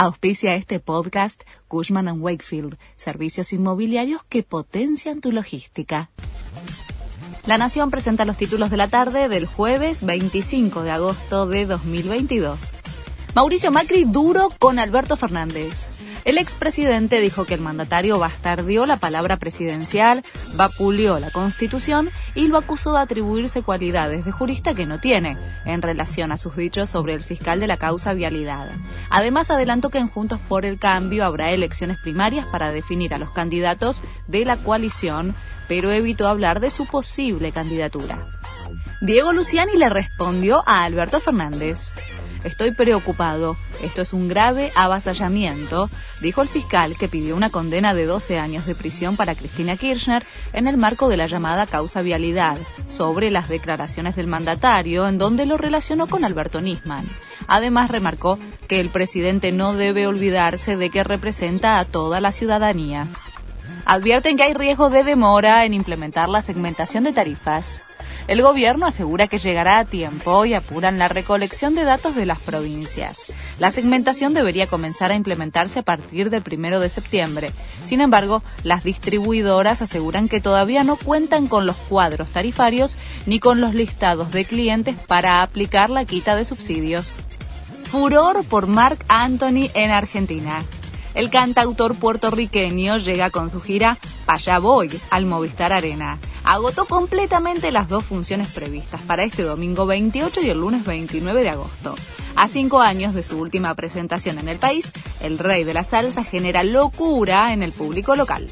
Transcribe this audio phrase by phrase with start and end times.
[0.00, 6.08] Auspicia este podcast Cushman⁇ Wakefield, servicios inmobiliarios que potencian tu logística.
[7.46, 12.76] La Nación presenta los títulos de la tarde del jueves 25 de agosto de 2022.
[13.34, 15.90] Mauricio Macri duro con Alberto Fernández.
[16.24, 20.24] El expresidente dijo que el mandatario bastardió la palabra presidencial,
[20.56, 25.82] vapuleó la Constitución y lo acusó de atribuirse cualidades de jurista que no tiene en
[25.82, 28.70] relación a sus dichos sobre el fiscal de la causa vialidad.
[29.10, 33.30] Además, adelantó que en Juntos por el Cambio habrá elecciones primarias para definir a los
[33.30, 35.34] candidatos de la coalición,
[35.66, 38.26] pero evitó hablar de su posible candidatura.
[39.00, 41.92] Diego Luciani le respondió a Alberto Fernández.
[42.44, 43.56] Estoy preocupado.
[43.82, 48.66] Esto es un grave avasallamiento, dijo el fiscal que pidió una condena de 12 años
[48.66, 52.56] de prisión para Cristina Kirchner en el marco de la llamada causa vialidad,
[52.88, 57.06] sobre las declaraciones del mandatario en donde lo relacionó con Alberto Nisman.
[57.46, 63.06] Además, remarcó que el presidente no debe olvidarse de que representa a toda la ciudadanía.
[63.84, 67.82] Advierten que hay riesgo de demora en implementar la segmentación de tarifas.
[68.28, 72.38] El gobierno asegura que llegará a tiempo y apuran la recolección de datos de las
[72.38, 73.32] provincias.
[73.58, 77.50] La segmentación debería comenzar a implementarse a partir del primero de septiembre.
[77.86, 83.62] Sin embargo, las distribuidoras aseguran que todavía no cuentan con los cuadros tarifarios ni con
[83.62, 87.16] los listados de clientes para aplicar la quita de subsidios.
[87.84, 90.62] Furor por Mark Anthony en Argentina.
[91.14, 96.18] El cantautor puertorriqueño llega con su gira Paya Voy al Movistar Arena
[96.48, 101.50] agotó completamente las dos funciones previstas para este domingo 28 y el lunes 29 de
[101.50, 101.94] agosto.
[102.36, 104.90] A cinco años de su última presentación en el país,
[105.20, 108.48] el rey de la salsa genera locura en el público local.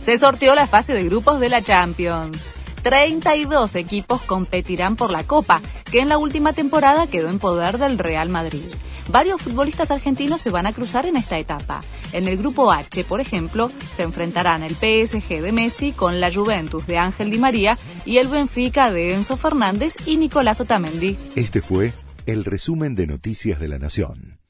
[0.00, 2.54] Se sorteó la fase de grupos de la Champions.
[2.82, 5.60] 32 equipos competirán por la Copa,
[5.92, 8.64] que en la última temporada quedó en poder del Real Madrid.
[9.08, 11.82] Varios futbolistas argentinos se van a cruzar en esta etapa.
[12.12, 16.86] En el grupo H, por ejemplo, se enfrentarán el PSG de Messi con la Juventus
[16.86, 21.16] de Ángel Di María y el Benfica de Enzo Fernández y Nicolás Otamendi.
[21.36, 21.92] Este fue
[22.26, 24.43] el resumen de Noticias de la Nación.